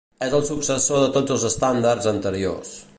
[0.27, 2.75] És el successor de tots els estàndards anteriors.